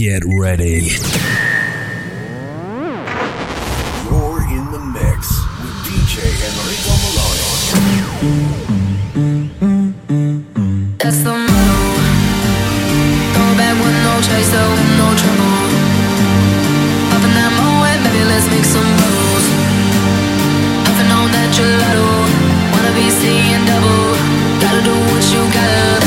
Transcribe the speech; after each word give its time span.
Get 0.00 0.24
ready. 0.24 0.96
You're 4.08 4.40
in 4.48 4.64
the 4.72 4.80
mix 4.96 5.28
with 5.60 5.76
DJ 5.84 6.24
Enrico 6.40 6.92
Meloni. 7.04 7.44
That's 10.96 11.20
the 11.20 11.36
motto. 11.36 11.80
Go 13.36 13.44
back 13.60 13.76
with 13.76 13.96
no 14.00 14.14
chaser, 14.24 14.64
with 14.72 14.90
no 14.96 15.08
trouble. 15.20 15.68
Up 17.12 17.20
in 17.20 17.32
that 17.36 17.52
moment, 17.60 18.00
baby, 18.00 18.24
let's 18.24 18.48
make 18.48 18.64
some 18.64 18.88
moves. 19.04 19.46
I've 20.88 21.12
on 21.12 21.28
that 21.28 21.52
gelato. 21.52 22.08
Wanna 22.72 22.92
be 22.96 23.10
seeing 23.20 23.64
double. 23.68 24.16
Gotta 24.62 24.80
do 24.80 24.94
what 25.12 25.24
you 25.28 25.44
gotta. 25.52 25.99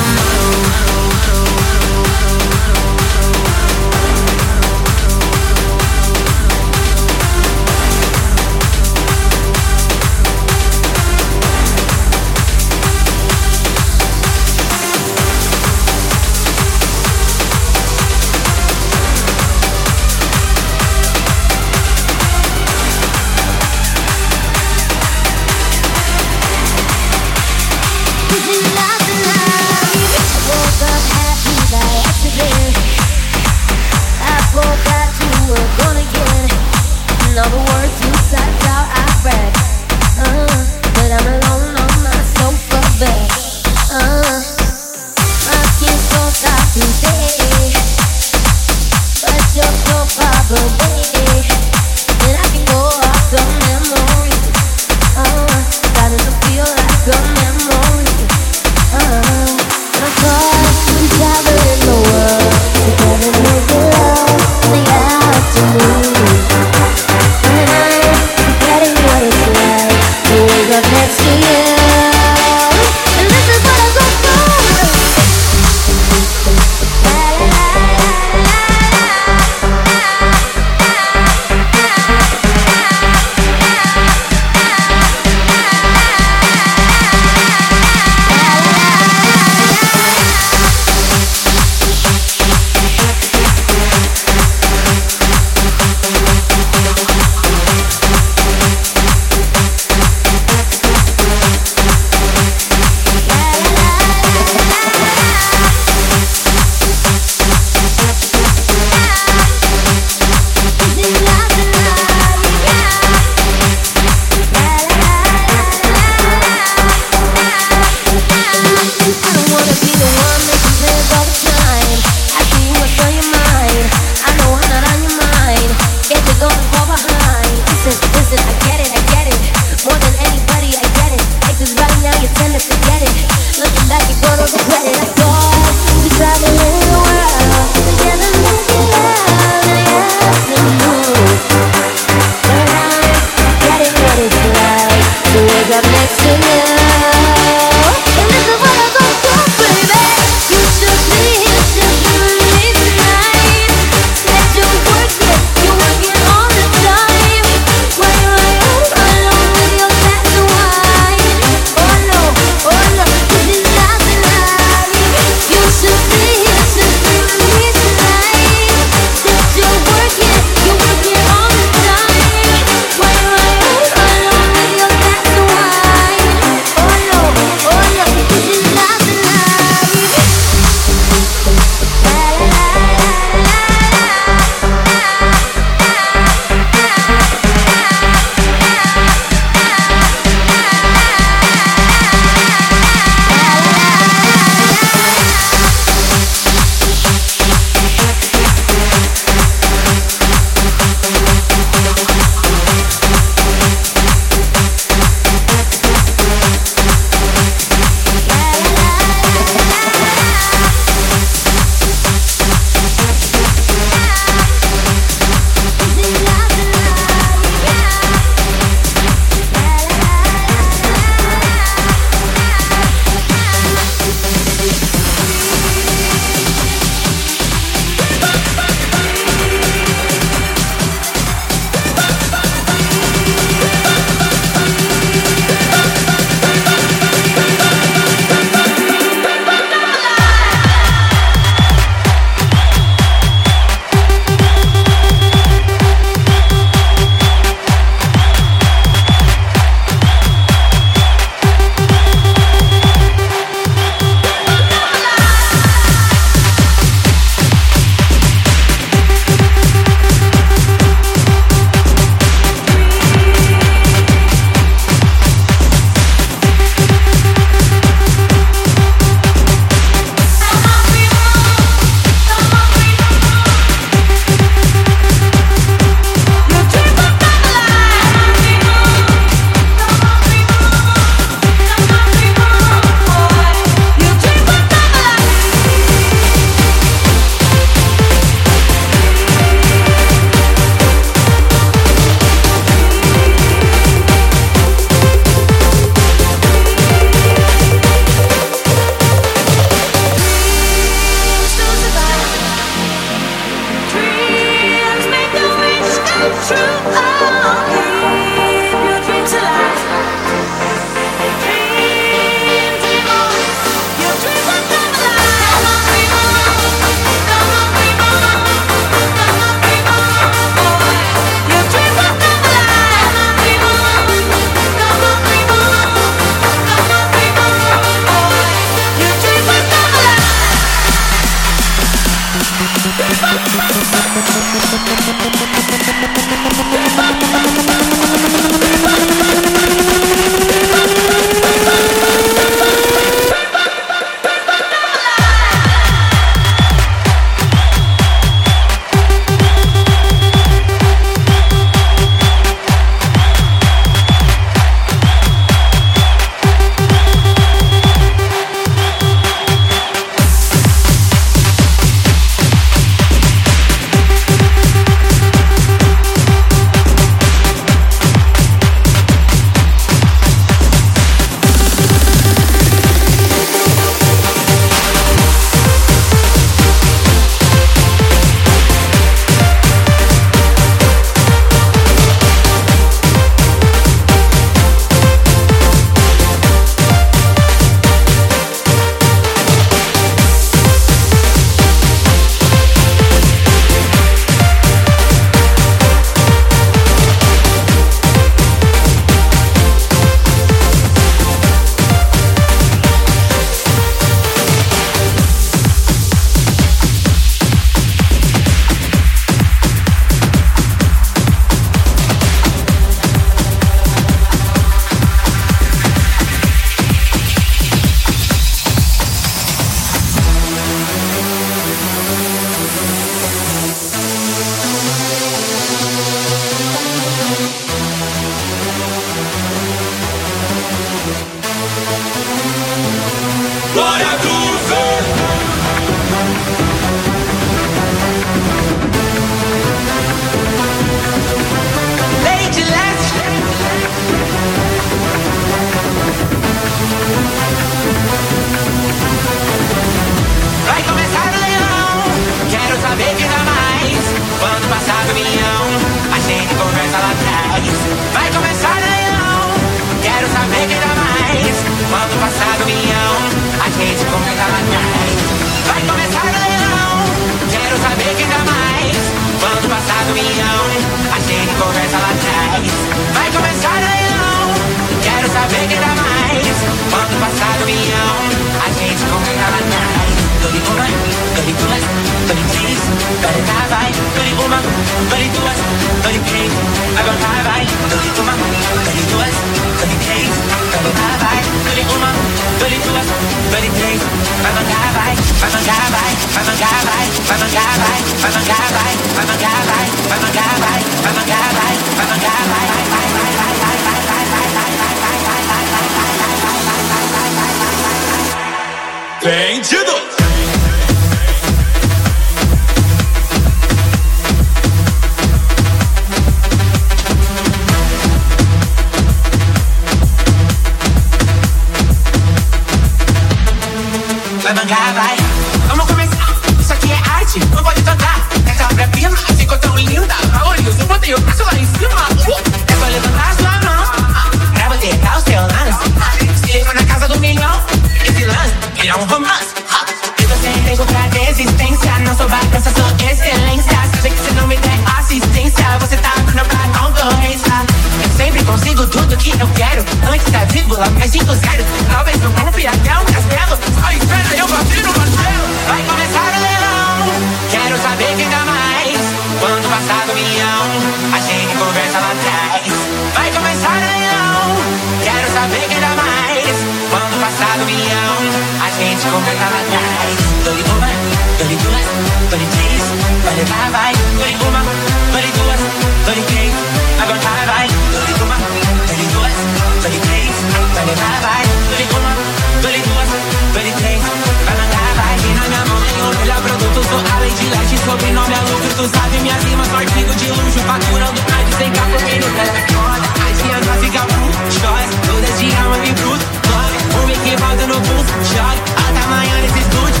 todos 588.78 588.92
sabem 588.92 589.20
minhas 589.22 589.42
rimas, 589.42 589.66
só 589.66 589.76
artigo 589.76 590.14
de 590.14 590.28
luxo, 590.28 590.60
faturando 590.60 591.20
mais 591.30 591.46
de 591.48 591.54
100 591.56 591.70
k 591.72 591.80
por 591.82 592.02
minuto. 592.06 592.38
Essa 592.38 592.78
a 592.78 593.28
as 593.28 593.40
rimas 593.42 593.80
fica 593.82 594.02
bruxas, 594.06 594.88
todas 595.04 595.38
de 595.40 595.56
alma 595.56 595.78
e 595.78 595.88
é 595.88 595.92
bruto. 595.94 596.24
Corre, 596.46 596.78
um 596.94 597.10
equivado 597.10 597.66
no 597.66 597.74
pulso, 597.74 598.14
chore, 598.22 598.60
amanhã 599.02 599.34
nesse 599.42 599.58
estúdio. 599.58 600.00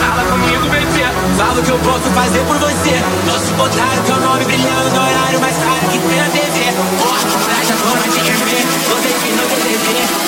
Fala 0.00 0.24
comigo, 0.24 0.64
bebê, 0.70 1.04
fala 1.36 1.60
o 1.60 1.62
que 1.62 1.70
eu 1.70 1.78
posso 1.80 2.08
fazer 2.16 2.40
por 2.48 2.56
você. 2.56 2.96
Nosso 3.26 3.52
contrário, 3.52 4.02
teu 4.04 4.16
nome 4.16 4.44
brilhando 4.44 4.88
no 4.88 5.00
horário 5.04 5.40
mais 5.40 5.56
caro 5.58 5.86
que 5.92 5.98
tem 5.98 6.18
na 6.18 6.28
TV. 6.30 6.72
Porra, 6.96 7.20
traz 7.44 7.70
a 7.70 7.76
forma 7.76 8.08
de 8.08 8.18
erguer, 8.20 8.66
você 8.88 9.08
que 9.20 9.32
não 9.36 9.44
quer 9.48 9.60
dever. 9.68 10.27